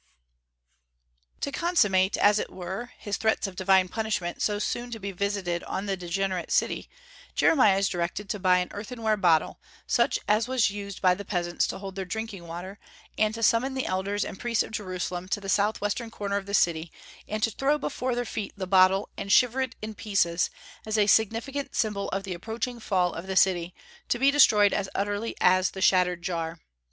And 1.35 1.43
to 1.43 1.51
consummate, 1.51 2.17
as 2.17 2.39
it 2.39 2.49
were, 2.51 2.89
his 2.97 3.17
threats 3.17 3.45
of 3.45 3.55
divine 3.55 3.87
punishment 3.87 4.41
so 4.41 4.57
soon 4.57 4.89
to 4.89 4.99
be 4.99 5.11
visited 5.11 5.63
on 5.65 5.85
the 5.85 5.95
degenerate 5.95 6.49
city, 6.49 6.89
Jeremiah 7.35 7.77
is 7.77 7.87
directed 7.87 8.27
to 8.29 8.39
buy 8.39 8.57
an 8.57 8.69
earthenware 8.71 9.17
bottle, 9.17 9.61
such 9.85 10.17
as 10.27 10.47
was 10.47 10.71
used 10.71 11.03
by 11.03 11.13
the 11.13 11.23
peasants 11.23 11.67
to 11.67 11.77
hold 11.77 11.93
their 11.95 12.05
drinking 12.05 12.47
water, 12.47 12.79
and 13.15 13.35
to 13.35 13.43
summon 13.43 13.75
the 13.75 13.85
elders 13.85 14.25
and 14.25 14.39
priests 14.39 14.63
of 14.63 14.71
Jerusalem 14.71 15.27
to 15.27 15.39
the 15.39 15.49
southwestern 15.49 16.09
corner 16.09 16.37
of 16.37 16.47
the 16.47 16.55
city, 16.55 16.91
and 17.27 17.43
to 17.43 17.51
throw 17.51 17.77
before 17.77 18.15
their 18.15 18.25
feet 18.25 18.53
the 18.57 18.65
bottle 18.65 19.07
and 19.17 19.31
shiver 19.31 19.61
it 19.61 19.75
in 19.83 19.93
pieces, 19.93 20.49
as 20.83 20.97
a 20.97 21.05
significant 21.05 21.75
symbol 21.75 22.09
of 22.09 22.23
the 22.23 22.33
approaching 22.33 22.79
fall 22.79 23.13
of 23.13 23.27
the 23.27 23.35
city, 23.35 23.75
to 24.09 24.17
be 24.17 24.31
destroyed 24.31 24.73
as 24.73 24.89
utterly 24.95 25.35
as 25.39 25.69
the 25.69 25.81
shattered 25.81 26.23
jar. 26.23 26.59